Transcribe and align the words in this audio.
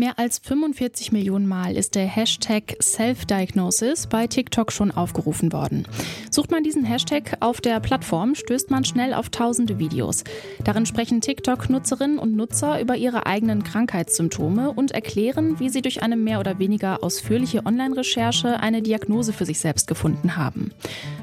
Mehr 0.00 0.18
als 0.18 0.38
45 0.38 1.12
Millionen 1.12 1.46
Mal 1.46 1.76
ist 1.76 1.94
der 1.94 2.06
Hashtag 2.06 2.74
Self-Diagnosis 2.80 4.06
bei 4.06 4.26
TikTok 4.26 4.72
schon 4.72 4.90
aufgerufen 4.90 5.52
worden. 5.52 5.86
Sucht 6.30 6.50
man 6.50 6.64
diesen 6.64 6.84
Hashtag 6.84 7.36
auf 7.40 7.60
der 7.60 7.80
Plattform, 7.80 8.34
stößt 8.34 8.70
man 8.70 8.86
schnell 8.86 9.12
auf 9.12 9.28
tausende 9.28 9.78
Videos. 9.78 10.24
Darin 10.64 10.86
sprechen 10.86 11.20
TikTok-Nutzerinnen 11.20 12.18
und 12.18 12.34
Nutzer 12.34 12.80
über 12.80 12.96
ihre 12.96 13.26
eigenen 13.26 13.62
Krankheitssymptome 13.62 14.72
und 14.72 14.92
erklären, 14.92 15.60
wie 15.60 15.68
sie 15.68 15.82
durch 15.82 16.02
eine 16.02 16.16
mehr 16.16 16.40
oder 16.40 16.58
weniger 16.58 17.04
ausführliche 17.04 17.66
Online-Recherche 17.66 18.58
eine 18.58 18.80
Diagnose 18.80 19.34
für 19.34 19.44
sich 19.44 19.60
selbst 19.60 19.86
gefunden 19.86 20.34
haben. 20.34 20.72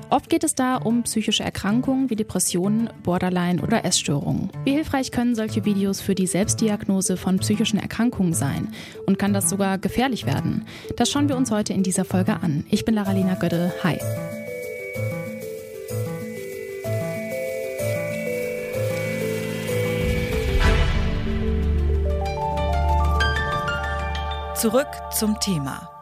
Oft 0.10 0.30
geht 0.30 0.46
es 0.46 0.56
da 0.56 0.78
um 0.78 1.04
psychische 1.04 1.44
Erkrankungen 1.44 2.10
wie 2.10 2.16
Depressionen, 2.16 2.90
Borderline 3.04 3.62
oder 3.62 3.84
Essstörungen. 3.84 4.50
Wie 4.64 4.72
hilfreich 4.72 5.12
können 5.12 5.36
solche 5.36 5.66
Videos 5.66 6.00
für 6.00 6.16
die 6.16 6.28
Selbstdiagnose 6.28 7.18
von 7.18 7.40
psychischen 7.40 7.78
Erkrankungen 7.78 8.34
sein? 8.34 8.70
Und 9.06 9.20
kann 9.20 9.34
das 9.34 9.50
sogar 9.50 9.78
gefährlich 9.78 10.26
werden? 10.26 10.66
Das 10.96 11.12
schauen 11.12 11.28
wir 11.28 11.36
uns 11.36 11.52
heute 11.52 11.74
in 11.74 11.84
dieser 11.84 12.06
Folge 12.06 12.40
an. 12.42 12.66
Ich 12.70 12.86
bin 12.86 12.96
Laralina 12.96 13.36
Gödde. 13.36 13.74
Hi. 13.84 13.98
Zurück 24.56 24.88
zum 25.12 25.40
Thema. 25.40 25.97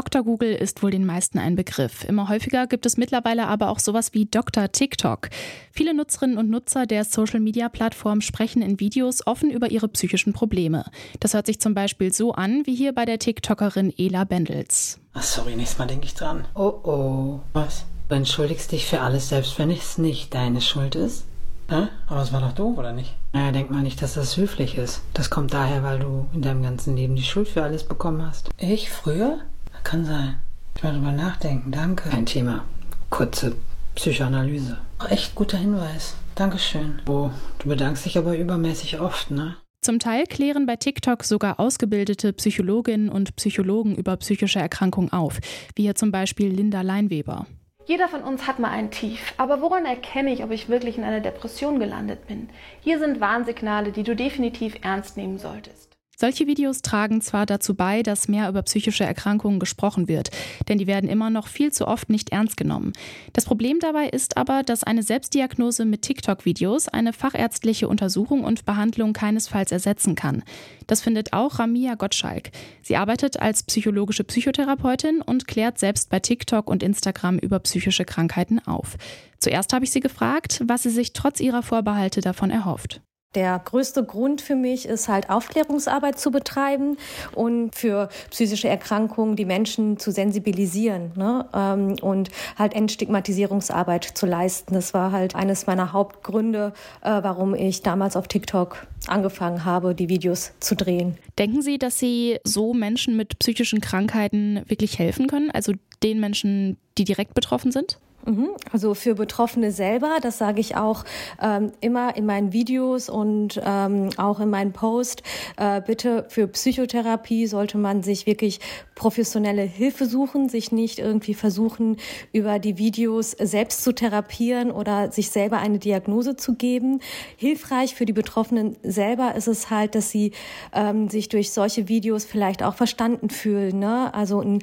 Dr. 0.00 0.22
Google 0.22 0.54
ist 0.54 0.82
wohl 0.82 0.90
den 0.90 1.04
meisten 1.04 1.38
ein 1.38 1.56
Begriff. 1.56 2.04
Immer 2.04 2.30
häufiger 2.30 2.66
gibt 2.66 2.86
es 2.86 2.96
mittlerweile 2.96 3.46
aber 3.48 3.68
auch 3.68 3.78
sowas 3.78 4.14
wie 4.14 4.24
Dr. 4.24 4.72
TikTok. 4.72 5.28
Viele 5.72 5.92
Nutzerinnen 5.92 6.38
und 6.38 6.48
Nutzer 6.48 6.86
der 6.86 7.04
Social-Media-Plattform 7.04 8.22
sprechen 8.22 8.62
in 8.62 8.80
Videos 8.80 9.26
offen 9.26 9.50
über 9.50 9.70
ihre 9.70 9.88
psychischen 9.88 10.32
Probleme. 10.32 10.86
Das 11.20 11.34
hört 11.34 11.44
sich 11.44 11.60
zum 11.60 11.74
Beispiel 11.74 12.14
so 12.14 12.32
an, 12.32 12.62
wie 12.64 12.74
hier 12.74 12.94
bei 12.94 13.04
der 13.04 13.18
TikTokerin 13.18 13.92
Ela 13.98 14.24
Bendels. 14.24 14.98
Ach, 15.12 15.22
sorry, 15.22 15.54
nächstes 15.54 15.78
Mal 15.78 15.84
denke 15.84 16.06
ich 16.06 16.14
dran. 16.14 16.46
Oh 16.54 16.80
oh. 16.82 17.40
Was? 17.52 17.84
Du 18.08 18.14
entschuldigst 18.14 18.72
dich 18.72 18.86
für 18.86 19.02
alles, 19.02 19.28
selbst 19.28 19.58
wenn 19.58 19.70
es 19.70 19.98
nicht 19.98 20.32
deine 20.32 20.62
Schuld 20.62 20.94
ist? 20.94 21.26
Hä? 21.68 21.88
Aber 22.06 22.22
es 22.22 22.32
war 22.32 22.40
doch 22.40 22.52
doof, 22.52 22.78
oder 22.78 22.92
nicht? 22.92 23.14
Naja, 23.34 23.52
denk 23.52 23.70
mal 23.70 23.82
nicht, 23.82 24.00
dass 24.00 24.14
das 24.14 24.38
höflich 24.38 24.78
ist. 24.78 25.02
Das 25.12 25.28
kommt 25.28 25.52
daher, 25.52 25.82
weil 25.82 25.98
du 25.98 26.26
in 26.32 26.40
deinem 26.40 26.62
ganzen 26.62 26.96
Leben 26.96 27.16
die 27.16 27.22
Schuld 27.22 27.48
für 27.48 27.62
alles 27.62 27.84
bekommen 27.84 28.26
hast. 28.26 28.48
Ich 28.56 28.88
früher? 28.88 29.40
Kann 29.84 30.04
sein. 30.04 30.36
Ich 30.76 30.82
werde 30.82 30.98
drüber 30.98 31.12
nachdenken, 31.12 31.72
danke. 31.72 32.08
Kein 32.08 32.26
Thema. 32.26 32.64
Kurze 33.10 33.56
Psychoanalyse. 33.94 34.78
Echt 35.08 35.34
guter 35.34 35.58
Hinweis. 35.58 36.14
Dankeschön. 36.34 37.00
Oh, 37.08 37.30
du 37.58 37.68
bedankst 37.68 38.04
dich 38.04 38.16
aber 38.16 38.36
übermäßig 38.36 39.00
oft, 39.00 39.30
ne? 39.30 39.56
Zum 39.82 39.98
Teil 39.98 40.24
klären 40.24 40.66
bei 40.66 40.76
TikTok 40.76 41.24
sogar 41.24 41.58
ausgebildete 41.58 42.32
Psychologinnen 42.34 43.08
und 43.08 43.34
Psychologen 43.36 43.94
über 43.96 44.16
psychische 44.18 44.58
Erkrankungen 44.58 45.10
auf, 45.10 45.38
wie 45.74 45.82
hier 45.82 45.94
zum 45.94 46.12
Beispiel 46.12 46.52
Linda 46.52 46.82
Leinweber. 46.82 47.46
Jeder 47.86 48.08
von 48.08 48.22
uns 48.22 48.46
hat 48.46 48.58
mal 48.58 48.70
ein 48.70 48.90
Tief, 48.90 49.32
aber 49.36 49.62
woran 49.62 49.86
erkenne 49.86 50.32
ich, 50.32 50.44
ob 50.44 50.50
ich 50.50 50.68
wirklich 50.68 50.98
in 50.98 51.04
einer 51.04 51.20
Depression 51.20 51.80
gelandet 51.80 52.26
bin? 52.26 52.50
Hier 52.80 52.98
sind 52.98 53.20
Warnsignale, 53.20 53.90
die 53.90 54.02
du 54.02 54.14
definitiv 54.14 54.76
ernst 54.82 55.16
nehmen 55.16 55.38
solltest. 55.38 55.89
Solche 56.20 56.46
Videos 56.46 56.82
tragen 56.82 57.22
zwar 57.22 57.46
dazu 57.46 57.74
bei, 57.74 58.02
dass 58.02 58.28
mehr 58.28 58.46
über 58.50 58.60
psychische 58.60 59.04
Erkrankungen 59.04 59.58
gesprochen 59.58 60.06
wird, 60.06 60.28
denn 60.68 60.76
die 60.76 60.86
werden 60.86 61.08
immer 61.08 61.30
noch 61.30 61.48
viel 61.48 61.72
zu 61.72 61.88
oft 61.88 62.10
nicht 62.10 62.28
ernst 62.28 62.58
genommen. 62.58 62.92
Das 63.32 63.46
Problem 63.46 63.78
dabei 63.80 64.06
ist 64.06 64.36
aber, 64.36 64.62
dass 64.62 64.84
eine 64.84 65.02
Selbstdiagnose 65.02 65.86
mit 65.86 66.02
TikTok-Videos 66.02 66.88
eine 66.88 67.14
fachärztliche 67.14 67.88
Untersuchung 67.88 68.44
und 68.44 68.66
Behandlung 68.66 69.14
keinesfalls 69.14 69.72
ersetzen 69.72 70.14
kann. 70.14 70.42
Das 70.86 71.00
findet 71.00 71.32
auch 71.32 71.58
Ramia 71.58 71.94
Gottschalk. 71.94 72.50
Sie 72.82 72.96
arbeitet 72.96 73.40
als 73.40 73.62
psychologische 73.62 74.24
Psychotherapeutin 74.24 75.22
und 75.22 75.48
klärt 75.48 75.78
selbst 75.78 76.10
bei 76.10 76.20
TikTok 76.20 76.68
und 76.68 76.82
Instagram 76.82 77.38
über 77.38 77.60
psychische 77.60 78.04
Krankheiten 78.04 78.58
auf. 78.58 78.98
Zuerst 79.38 79.72
habe 79.72 79.86
ich 79.86 79.90
sie 79.90 80.00
gefragt, 80.00 80.62
was 80.66 80.82
sie 80.82 80.90
sich 80.90 81.14
trotz 81.14 81.40
ihrer 81.40 81.62
Vorbehalte 81.62 82.20
davon 82.20 82.50
erhofft. 82.50 83.00
Der 83.36 83.60
größte 83.64 84.02
Grund 84.02 84.40
für 84.40 84.56
mich 84.56 84.86
ist 84.86 85.06
halt 85.06 85.30
Aufklärungsarbeit 85.30 86.18
zu 86.18 86.32
betreiben 86.32 86.96
und 87.32 87.76
für 87.76 88.08
psychische 88.28 88.68
Erkrankungen 88.68 89.36
die 89.36 89.44
Menschen 89.44 90.00
zu 90.00 90.10
sensibilisieren 90.10 91.12
ne? 91.14 91.46
Ähm, 91.54 91.94
und 92.02 92.30
halt 92.58 92.74
Entstigmatisierungsarbeit 92.74 94.02
zu 94.02 94.26
leisten. 94.26 94.74
Das 94.74 94.94
war 94.94 95.12
halt 95.12 95.36
eines 95.36 95.68
meiner 95.68 95.92
Hauptgründe, 95.92 96.72
äh, 97.02 97.22
warum 97.22 97.54
ich 97.54 97.82
damals 97.82 98.16
auf 98.16 98.26
TikTok 98.26 98.84
angefangen 99.06 99.64
habe, 99.64 99.94
die 99.94 100.08
Videos 100.08 100.50
zu 100.58 100.74
drehen. 100.74 101.16
Denken 101.38 101.62
Sie, 101.62 101.78
dass 101.78 102.00
Sie 102.00 102.38
so 102.42 102.74
Menschen 102.74 103.16
mit 103.16 103.38
psychischen 103.38 103.80
Krankheiten 103.80 104.64
wirklich 104.66 104.98
helfen 104.98 105.28
können? 105.28 105.52
Also 105.52 105.74
den 106.02 106.18
Menschen, 106.18 106.78
die 106.98 107.04
direkt 107.04 107.34
betroffen 107.34 107.70
sind? 107.70 108.00
Mhm. 108.26 108.50
Also 108.70 108.94
für 108.94 109.14
Betroffene 109.14 109.72
selber, 109.72 110.18
das 110.20 110.38
sage 110.38 110.60
ich 110.60 110.76
auch 110.76 111.04
ähm, 111.40 111.72
immer 111.80 112.16
in 112.16 112.26
meinen 112.26 112.52
Videos 112.52 113.08
und 113.08 113.60
ähm, 113.64 114.10
auch 114.16 114.40
in 114.40 114.50
meinen 114.50 114.72
Post. 114.72 115.22
Äh, 115.56 115.80
bitte 115.80 116.26
für 116.28 116.46
Psychotherapie 116.48 117.46
sollte 117.46 117.78
man 117.78 118.02
sich 118.02 118.26
wirklich 118.26 118.60
professionelle 118.94 119.62
Hilfe 119.62 120.04
suchen, 120.04 120.50
sich 120.50 120.70
nicht 120.70 120.98
irgendwie 120.98 121.32
versuchen, 121.32 121.96
über 122.32 122.58
die 122.58 122.76
Videos 122.76 123.30
selbst 123.30 123.82
zu 123.82 123.94
therapieren 123.94 124.70
oder 124.70 125.10
sich 125.10 125.30
selber 125.30 125.58
eine 125.58 125.78
Diagnose 125.78 126.36
zu 126.36 126.54
geben. 126.54 127.00
Hilfreich 127.36 127.94
für 127.94 128.04
die 128.04 128.12
Betroffenen 128.12 128.76
selber 128.82 129.34
ist 129.34 129.48
es 129.48 129.70
halt, 129.70 129.94
dass 129.94 130.10
sie 130.10 130.32
ähm, 130.74 131.08
sich 131.08 131.30
durch 131.30 131.52
solche 131.52 131.88
Videos 131.88 132.26
vielleicht 132.26 132.62
auch 132.62 132.74
verstanden 132.74 133.30
fühlen. 133.30 133.78
Ne? 133.78 134.12
Also 134.12 134.40
ein 134.40 134.58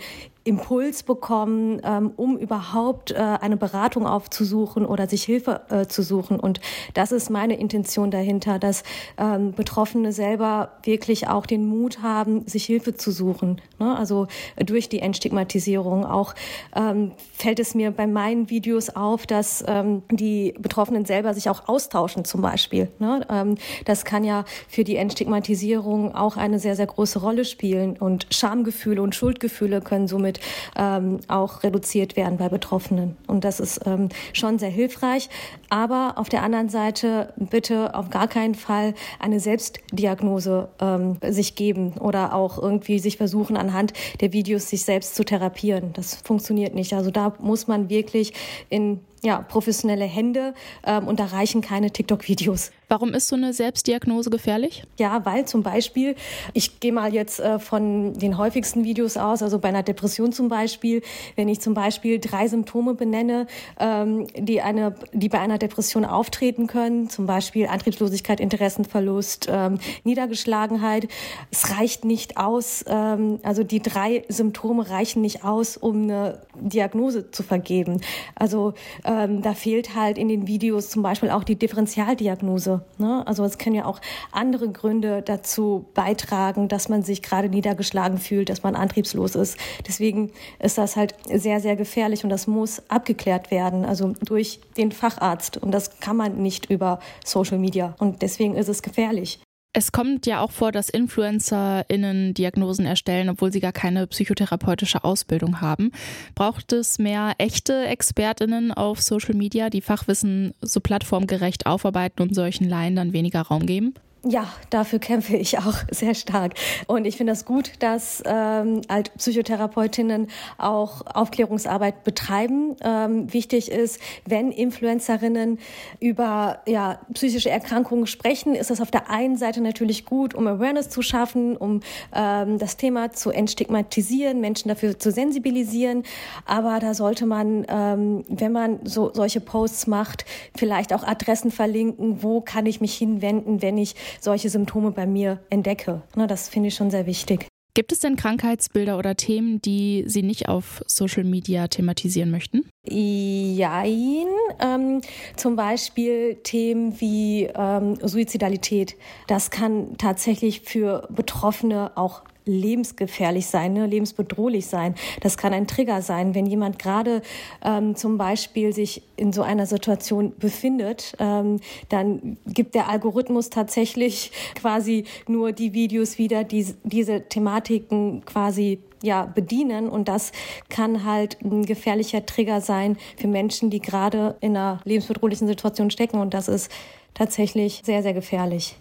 Impuls 0.48 1.04
bekommen, 1.04 1.82
ähm, 1.84 2.12
um 2.16 2.38
überhaupt 2.38 3.12
äh, 3.12 3.16
eine 3.16 3.58
Beratung 3.58 4.08
aufzusuchen 4.08 4.86
oder 4.86 5.08
sich 5.08 5.24
Hilfe 5.24 5.62
äh, 5.70 5.88
zu 5.88 6.02
suchen. 6.02 6.40
Und 6.40 6.62
das 6.94 7.12
ist 7.12 7.30
meine 7.30 7.60
Intention 7.60 8.12
dahinter, 8.12 8.58
dass 8.58 8.84
ähm, 9.18 9.52
Betroffene 9.52 10.14
selber 10.14 10.72
wirklich 10.84 11.28
auch 11.28 11.46
den 11.46 11.66
Mut 11.66 12.02
haben, 12.02 12.48
sich 12.48 12.66
Hilfe 12.66 12.96
zu 12.96 13.12
suchen. 13.12 13.62
Ne? 13.78 13.98
Also 13.98 14.28
durch 14.66 14.88
die 14.88 15.00
Entstigmatisierung. 15.00 16.06
Auch 16.06 16.34
ähm, 16.76 17.12
fällt 17.34 17.60
es 17.60 17.76
mir 17.76 17.92
bei 17.92 18.08
meinen 18.08 18.50
Videos 18.50 18.90
auf, 18.90 19.28
dass 19.28 19.64
ähm, 19.68 20.04
die 20.10 20.54
Betroffenen 20.58 21.04
selber 21.06 21.34
sich 21.34 21.50
auch 21.50 21.68
austauschen 21.68 22.24
zum 22.24 22.42
Beispiel. 22.42 22.90
Ne? 23.00 23.26
Ähm, 23.30 23.56
das 23.84 24.06
kann 24.06 24.24
ja 24.24 24.46
für 24.70 24.86
die 24.86 24.96
Entstigmatisierung 24.96 26.16
auch 26.16 26.38
eine 26.38 26.60
sehr, 26.60 26.78
sehr 26.78 26.88
große 26.88 27.20
Rolle 27.20 27.44
spielen. 27.44 27.98
Und 27.98 28.28
Schamgefühle 28.32 29.02
und 29.02 29.14
Schuldgefühle 29.14 29.82
können 29.82 30.08
somit 30.08 30.37
ähm, 30.76 31.20
auch 31.28 31.64
reduziert 31.64 32.16
werden 32.16 32.38
bei 32.38 32.50
Betroffenen. 32.50 33.18
Und 33.28 33.44
das 33.44 33.60
ist 33.60 33.82
ähm, 33.86 34.10
schon 34.34 34.60
sehr 34.60 34.70
hilfreich. 34.70 35.30
Aber 35.70 36.14
auf 36.18 36.30
der 36.30 36.44
anderen 36.44 36.70
Seite 36.70 37.34
bitte 37.38 37.96
auf 37.96 38.10
gar 38.10 38.28
keinen 38.28 38.56
Fall 38.56 38.94
eine 39.20 39.40
Selbstdiagnose 39.40 40.70
ähm, 40.80 41.18
sich 41.30 41.56
geben 41.56 41.94
oder 42.00 42.34
auch 42.34 42.58
irgendwie 42.62 43.00
sich 43.00 43.18
versuchen, 43.18 43.58
anhand 43.58 43.94
der 44.22 44.34
Videos 44.34 44.70
sich 44.70 44.84
selbst 44.84 45.16
zu 45.16 45.24
therapieren. 45.24 45.94
Das 45.94 46.16
funktioniert 46.16 46.76
nicht. 46.76 46.94
Also 46.94 47.12
da 47.12 47.34
muss 47.40 47.68
man 47.68 47.90
wirklich 47.90 48.34
in 48.70 49.02
ja, 49.24 49.42
professionelle 49.42 50.06
Hände 50.06 50.54
ähm, 50.86 51.08
und 51.08 51.20
da 51.20 51.26
reichen 51.26 51.62
keine 51.62 51.92
TikTok-Videos. 51.92 52.72
Warum 52.90 53.14
ist 53.14 53.28
so 53.28 53.36
eine 53.36 53.52
Selbstdiagnose 53.52 54.30
gefährlich? 54.30 54.84
Ja, 54.98 55.26
weil 55.26 55.46
zum 55.46 55.62
Beispiel, 55.62 56.16
ich 56.54 56.80
gehe 56.80 56.94
mal 56.94 57.14
jetzt 57.14 57.40
äh, 57.40 57.60
von 57.60 58.14
den 58.14 58.38
häufigsten 58.38 58.86
Videos 58.86 59.18
aus, 59.18 59.44
also 59.44 59.60
bei 59.60 59.68
einer 59.68 59.84
Depression 59.84 60.32
zum 60.32 60.48
Beispiel, 60.48 61.02
wenn 61.36 61.50
ich 61.50 61.60
zum 61.60 61.74
Beispiel 61.74 62.20
drei 62.20 62.48
Symptome 62.48 62.94
benenne, 62.94 63.48
ähm, 63.78 64.28
die, 64.38 64.62
eine, 64.62 64.96
die 65.12 65.28
bei 65.28 65.40
einer 65.40 65.58
Depression 65.58 66.06
auftreten 66.06 66.68
können, 66.68 67.10
zum 67.10 67.26
Beispiel 67.26 67.68
Antriebslosigkeit, 67.68 68.40
Interessenverlust, 68.40 69.48
ähm, 69.52 69.80
Niedergeschlagenheit, 70.06 71.10
es 71.52 71.78
reicht 71.78 72.06
nicht 72.06 72.38
aus, 72.38 72.86
ähm, 72.88 73.40
also 73.44 73.64
die 73.64 73.82
drei 73.82 74.24
Symptome 74.30 74.90
reichen 74.90 75.22
nicht 75.22 75.44
aus, 75.44 75.76
um 75.76 76.04
eine 76.04 76.42
Diagnose 76.56 77.32
zu 77.32 77.44
vergeben. 77.44 78.00
Also 78.36 78.76
ähm, 79.08 79.42
da 79.42 79.54
fehlt 79.54 79.96
halt 79.96 80.18
in 80.18 80.28
den 80.28 80.48
Videos 80.48 80.90
zum 80.90 81.02
Beispiel 81.02 81.30
auch 81.30 81.44
die 81.44 81.56
Differentialdiagnose. 81.56 82.82
Ne? 82.98 83.26
Also 83.26 83.44
es 83.46 83.58
können 83.58 83.76
ja 83.76 83.86
auch 83.86 84.02
andere 84.32 84.70
Gründe 84.70 85.22
dazu 85.22 85.86
beitragen, 85.94 86.68
dass 86.68 86.90
man 86.90 87.02
sich 87.04 87.24
gerade 87.24 87.50
niedergeschlagen 87.50 88.18
fühlt, 88.18 88.50
dass 88.50 88.64
man 88.64 88.76
antriebslos 88.76 89.36
ist. 89.36 89.58
Deswegen 89.88 90.32
ist 90.60 90.78
das 90.78 90.98
halt 90.98 91.16
sehr, 91.34 91.62
sehr 91.62 91.78
gefährlich 91.78 92.24
und 92.24 92.30
das 92.30 92.48
muss 92.48 92.84
abgeklärt 92.90 93.50
werden, 93.50 93.86
also 93.86 94.14
durch 94.26 94.60
den 94.76 94.92
Facharzt. 94.92 95.58
Und 95.58 95.72
das 95.72 96.00
kann 96.00 96.18
man 96.18 96.42
nicht 96.42 96.70
über 96.70 97.00
Social 97.24 97.58
Media. 97.58 97.96
Und 98.00 98.22
deswegen 98.22 98.56
ist 98.56 98.68
es 98.68 98.82
gefährlich. 98.82 99.40
Es 99.80 99.92
kommt 99.92 100.26
ja 100.26 100.42
auch 100.42 100.50
vor, 100.50 100.72
dass 100.72 100.90
InfluencerInnen 100.90 102.34
Diagnosen 102.34 102.88
erstellen, 102.88 103.30
obwohl 103.30 103.52
sie 103.52 103.60
gar 103.60 103.72
keine 103.72 104.08
psychotherapeutische 104.08 105.04
Ausbildung 105.04 105.62
haben. 105.62 105.92
Braucht 106.34 106.74
es 106.74 106.98
mehr 106.98 107.36
echte 107.38 107.86
ExpertInnen 107.86 108.72
auf 108.72 109.04
Social 109.04 109.36
Media, 109.36 109.70
die 109.70 109.82
Fachwissen 109.82 110.56
so 110.62 110.80
plattformgerecht 110.80 111.68
aufarbeiten 111.68 112.24
und 112.24 112.34
solchen 112.34 112.68
Laien 112.68 112.96
dann 112.96 113.14
weniger 113.14 113.44
Raum 113.44 113.68
geben? 113.68 113.94
Ja, 114.30 114.46
dafür 114.70 115.00
kämpfe 115.00 115.38
ich 115.38 115.58
auch 115.58 115.76
sehr 115.92 116.14
stark. 116.14 116.54
Und 116.88 117.06
ich 117.06 117.16
finde 117.16 117.32
das 117.32 117.46
gut, 117.46 117.72
dass 117.80 118.22
ähm, 118.26 118.82
halt 118.90 119.14
Psychotherapeutinnen 119.18 120.28
auch 120.58 121.06
Aufklärungsarbeit 121.06 122.04
betreiben. 122.04 122.76
Ähm, 122.84 123.32
wichtig 123.34 123.72
ist, 123.72 124.02
wenn 124.26 124.52
Influencerinnen 124.52 125.60
über 126.02 126.60
ja, 126.68 127.00
psychische 127.14 127.50
Erkrankungen 127.50 128.06
sprechen, 128.06 128.54
ist 128.54 128.70
das 128.70 128.82
auf 128.82 128.92
der 128.92 129.10
einen 129.10 129.38
Seite 129.38 129.62
natürlich 129.62 130.06
gut, 130.06 130.34
um 130.34 130.46
Awareness 130.46 130.90
zu 130.90 131.02
schaffen, 131.02 131.56
um 131.56 131.80
ähm, 132.14 132.58
das 132.58 132.76
Thema 132.76 133.14
zu 133.14 133.30
entstigmatisieren, 133.30 134.42
Menschen 134.42 134.68
dafür 134.68 135.00
zu 135.00 135.10
sensibilisieren. 135.10 136.04
Aber 136.46 136.80
da 136.80 136.94
sollte 136.94 137.26
man, 137.26 137.66
ähm, 137.70 138.26
wenn 138.28 138.52
man 138.52 138.80
so 138.84 139.12
solche 139.14 139.40
Posts 139.40 139.88
macht, 139.88 140.26
vielleicht 140.58 140.92
auch 140.92 141.04
Adressen 141.04 141.52
verlinken, 141.52 142.24
wo 142.24 142.42
kann 142.42 142.66
ich 142.66 142.82
mich 142.82 142.96
hinwenden, 142.98 143.62
wenn 143.62 143.78
ich 143.78 143.96
solche 144.20 144.50
Symptome 144.50 144.92
bei 144.92 145.06
mir 145.06 145.40
entdecke. 145.50 146.02
Ne, 146.16 146.28
das 146.28 146.50
finde 146.50 146.70
ich 146.70 146.76
schon 146.76 146.92
sehr 146.92 147.06
wichtig. 147.06 147.48
Gibt 147.78 147.92
es 147.92 148.00
denn 148.00 148.16
Krankheitsbilder 148.16 148.98
oder 148.98 149.16
Themen, 149.16 149.62
die 149.62 150.04
Sie 150.08 150.24
nicht 150.24 150.50
auf 150.50 150.84
Social 150.88 151.24
Media 151.24 151.68
thematisieren 151.68 152.32
möchten? 152.32 152.68
Jein. 152.90 154.26
Ähm, 154.60 155.02
zum 155.36 155.56
Beispiel 155.56 156.40
Themen 156.42 157.00
wie 157.00 157.44
ähm, 157.56 158.00
Suizidalität. 158.02 158.96
Das 159.28 159.52
kann 159.52 159.96
tatsächlich 160.00 160.62
für 160.62 161.08
Betroffene 161.12 161.92
auch 161.94 162.24
lebensgefährlich 162.48 163.48
sein, 163.48 163.74
ne, 163.74 163.86
lebensbedrohlich 163.86 164.68
sein. 164.68 164.96
Das 165.22 165.38
kann 165.38 165.54
ein 165.54 165.68
Trigger 165.68 166.02
sein, 166.02 166.34
wenn 166.34 166.46
jemand 166.46 166.80
gerade 166.80 167.22
ähm, 167.64 167.96
zum 167.96 168.18
Beispiel 168.18 168.74
sich 168.74 169.04
in 169.16 169.34
so 169.34 169.42
einer 169.42 169.66
Situation 169.66 170.34
befindet, 170.40 171.14
ähm, 171.20 171.60
dann 171.90 172.38
gibt 172.48 172.76
der 172.76 172.90
Algorithmus 172.90 173.50
tatsächlich 173.50 174.32
quasi 174.56 175.06
nur 175.28 175.52
die 175.52 175.74
Videos 175.74 176.18
wieder, 176.18 176.44
die 176.44 176.66
diese 176.84 177.28
Thematiken 177.28 178.24
quasi 178.26 178.80
ja, 179.04 179.26
bedienen. 179.26 179.90
Und 179.90 180.08
das 180.08 180.32
kann 180.70 181.04
halt 181.04 181.38
ein 181.44 181.66
gefährlicher 181.66 182.26
Trigger 182.26 182.62
sein 182.62 182.98
für 183.18 183.28
Menschen, 183.28 183.70
die 183.70 183.80
gerade 183.80 184.36
in 184.40 184.56
einer 184.56 184.80
lebensbedrohlichen 184.86 185.48
Situation 185.48 185.92
stecken. 185.92 186.20
Und 186.20 186.34
das 186.34 186.48
ist 186.48 186.72
tatsächlich 187.14 187.82
sehr, 187.84 188.02
sehr 188.04 188.14
gefährlich 188.14 188.78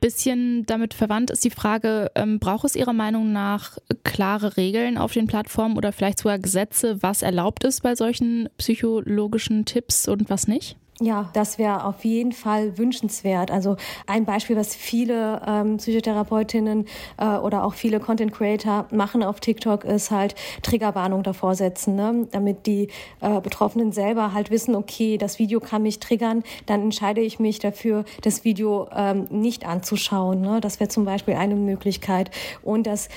bisschen 0.00 0.66
damit 0.66 0.94
verwandt 0.94 1.30
ist 1.30 1.44
die 1.44 1.50
Frage, 1.50 2.10
ähm, 2.14 2.38
braucht 2.38 2.64
es 2.64 2.76
Ihrer 2.76 2.92
Meinung 2.92 3.32
nach 3.32 3.78
klare 4.04 4.56
Regeln 4.56 4.98
auf 4.98 5.12
den 5.12 5.26
Plattformen 5.26 5.76
oder 5.76 5.92
vielleicht 5.92 6.20
sogar 6.20 6.38
Gesetze, 6.38 7.02
was 7.02 7.22
erlaubt 7.22 7.64
ist 7.64 7.82
bei 7.82 7.94
solchen 7.94 8.48
psychologischen 8.56 9.64
Tipps 9.64 10.08
und 10.08 10.30
was 10.30 10.48
nicht? 10.48 10.76
Ja, 11.02 11.30
das 11.32 11.58
wäre 11.58 11.86
auf 11.86 12.04
jeden 12.04 12.32
Fall 12.32 12.76
wünschenswert. 12.76 13.50
Also 13.50 13.76
ein 14.06 14.26
Beispiel, 14.26 14.54
was 14.54 14.74
viele 14.74 15.40
ähm, 15.46 15.78
Psychotherapeutinnen 15.78 16.86
äh, 17.16 17.36
oder 17.38 17.64
auch 17.64 17.72
viele 17.72 18.00
Content 18.00 18.34
Creator 18.34 18.86
machen 18.90 19.22
auf 19.22 19.40
TikTok, 19.40 19.84
ist 19.84 20.10
halt 20.10 20.34
Triggerwarnung 20.62 21.22
davor 21.22 21.54
setzen, 21.54 21.94
ne? 21.96 22.28
damit 22.32 22.66
die 22.66 22.88
äh, 23.22 23.40
Betroffenen 23.40 23.92
selber 23.92 24.34
halt 24.34 24.50
wissen, 24.50 24.74
okay, 24.74 25.16
das 25.16 25.38
Video 25.38 25.58
kann 25.58 25.82
mich 25.82 26.00
triggern, 26.00 26.42
dann 26.66 26.82
entscheide 26.82 27.22
ich 27.22 27.40
mich 27.40 27.60
dafür, 27.60 28.04
das 28.20 28.44
Video 28.44 28.86
ähm, 28.94 29.26
nicht 29.30 29.64
anzuschauen. 29.64 30.42
Ne? 30.42 30.60
Das 30.60 30.80
wäre 30.80 30.90
zum 30.90 31.06
Beispiel 31.06 31.32
eine 31.32 31.56
Möglichkeit. 31.56 32.30
Und 32.62 32.86
das 32.86 33.08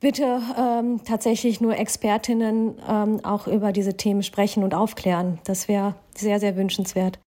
bitte 0.00 0.40
ähm, 0.56 1.00
tatsächlich 1.04 1.60
nur 1.60 1.76
Expertinnen 1.76 2.76
ähm, 2.88 3.24
auch 3.24 3.46
über 3.46 3.72
diese 3.72 3.96
Themen 3.96 4.22
sprechen 4.22 4.62
und 4.62 4.74
aufklären. 4.74 5.38
Das 5.44 5.68
wäre 5.68 5.94
sehr, 6.16 6.40
sehr 6.40 6.56
wünschenswert. 6.56 7.18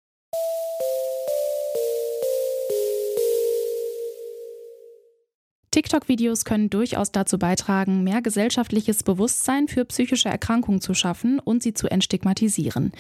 TikTok-Videos 5.72 6.44
können 6.44 6.70
durchaus 6.70 7.14
dazu 7.14 7.40
beitragen, 7.40 8.04
mehr 8.04 8.22
gesellschaftliches 8.22 9.04
Bewusstsein 9.04 9.70
für 9.70 9.86
psychische 9.86 10.28
Erkrankungen 10.28 10.82
zu 10.82 10.94
schaffen 10.94 11.40
und 11.40 11.64
sie 11.64 11.74
zu 11.74 11.90
entstigmatisieren. 11.90 12.92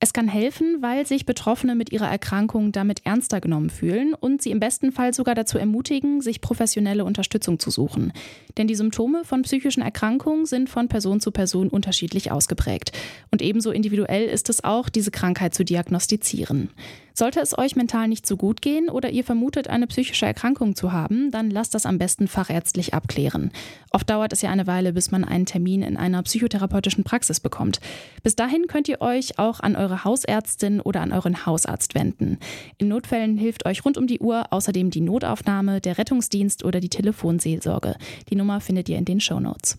Es 0.00 0.12
kann 0.12 0.28
helfen, 0.28 0.78
weil 0.80 1.06
sich 1.06 1.24
Betroffene 1.24 1.74
mit 1.74 1.92
ihrer 1.92 2.08
Erkrankung 2.08 2.72
damit 2.72 3.06
ernster 3.06 3.40
genommen 3.40 3.70
fühlen 3.70 4.14
und 4.14 4.42
sie 4.42 4.50
im 4.50 4.60
besten 4.60 4.92
Fall 4.92 5.14
sogar 5.14 5.34
dazu 5.34 5.56
ermutigen, 5.58 6.20
sich 6.20 6.40
professionelle 6.40 7.04
Unterstützung 7.04 7.58
zu 7.58 7.70
suchen. 7.70 8.12
Denn 8.56 8.66
die 8.66 8.74
Symptome 8.74 9.24
von 9.24 9.42
psychischen 9.42 9.82
Erkrankungen 9.82 10.46
sind 10.46 10.68
von 10.68 10.88
Person 10.88 11.20
zu 11.20 11.30
Person 11.30 11.68
unterschiedlich 11.68 12.30
ausgeprägt. 12.30 12.92
Und 13.30 13.40
ebenso 13.42 13.70
individuell 13.70 14.26
ist 14.26 14.50
es 14.50 14.64
auch, 14.64 14.88
diese 14.88 15.10
Krankheit 15.10 15.54
zu 15.54 15.64
diagnostizieren. 15.64 16.70
Sollte 17.16 17.38
es 17.38 17.56
euch 17.56 17.76
mental 17.76 18.08
nicht 18.08 18.26
so 18.26 18.36
gut 18.36 18.60
gehen 18.60 18.88
oder 18.88 19.10
ihr 19.10 19.22
vermutet, 19.22 19.68
eine 19.68 19.86
psychische 19.86 20.26
Erkrankung 20.26 20.74
zu 20.74 20.90
haben, 20.90 21.30
dann 21.30 21.48
lasst 21.48 21.72
das 21.72 21.86
am 21.86 21.96
besten 21.96 22.26
fachärztlich 22.26 22.92
abklären. 22.92 23.52
Oft 23.92 24.10
dauert 24.10 24.32
es 24.32 24.42
ja 24.42 24.50
eine 24.50 24.66
Weile, 24.66 24.92
bis 24.92 25.12
man 25.12 25.22
einen 25.22 25.46
Termin 25.46 25.82
in 25.82 25.96
einer 25.96 26.20
psychotherapeutischen 26.24 27.04
Praxis 27.04 27.38
bekommt. 27.38 27.78
Bis 28.24 28.34
dahin 28.34 28.66
könnt 28.66 28.88
ihr 28.88 29.00
euch 29.00 29.38
auch 29.38 29.60
an 29.60 29.76
eure 29.76 30.02
Hausärztin 30.02 30.80
oder 30.80 31.02
an 31.02 31.12
euren 31.12 31.46
Hausarzt 31.46 31.94
wenden. 31.94 32.38
In 32.78 32.88
Notfällen 32.88 33.38
hilft 33.38 33.64
euch 33.64 33.84
rund 33.84 33.96
um 33.96 34.08
die 34.08 34.18
Uhr 34.18 34.52
außerdem 34.52 34.90
die 34.90 35.00
Notaufnahme, 35.00 35.80
der 35.80 35.98
Rettungsdienst 35.98 36.64
oder 36.64 36.80
die 36.80 36.88
Telefonseelsorge. 36.88 37.94
Die 38.28 38.34
Nummer 38.34 38.60
findet 38.60 38.88
ihr 38.88 38.98
in 38.98 39.04
den 39.04 39.20
Show 39.20 39.38
Notes. 39.38 39.76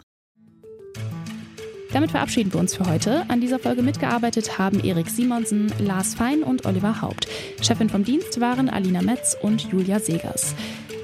Damit 1.96 2.12
verabschieden 2.12 2.52
wir 2.52 2.60
uns 2.60 2.76
für 2.76 2.86
heute. 2.88 3.24
An 3.30 3.40
dieser 3.40 3.58
Folge 3.58 3.82
mitgearbeitet 3.82 4.58
haben 4.58 4.84
Erik 4.84 5.08
Simonsen, 5.10 5.72
Lars 5.80 6.14
Fein 6.14 6.44
und 6.44 6.66
Oliver 6.66 7.02
Haupt. 7.02 7.26
Chefin 7.62 7.90
vom 7.90 8.04
Dienst 8.04 8.42
waren 8.42 8.70
Alina 8.70 9.02
Metz 9.02 9.38
und 9.42 9.72
Julia 9.72 10.02
Segers. 10.02 10.56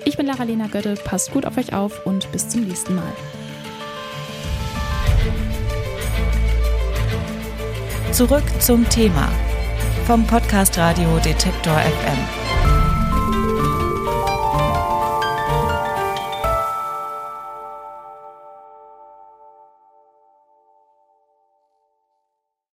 Ich 0.04 0.18
bin 0.18 0.26
Lara-Lena 0.26 0.68
Götte, 0.68 0.96
passt 0.96 1.32
gut 1.32 1.46
auf 1.46 1.58
euch 1.58 1.72
auf 1.72 2.06
und 2.06 2.30
bis 2.34 2.50
zum 2.50 2.68
nächsten 2.68 2.96
Mal. 2.96 3.14
Zurück 8.12 8.44
zum 8.60 8.88
Thema 8.90 9.30
vom 10.06 10.28
Podcast 10.28 10.78
Radio 10.78 11.08
Detektor 11.24 11.78
FM. 11.78 12.41